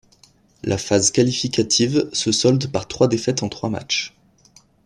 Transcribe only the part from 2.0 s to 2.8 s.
se solde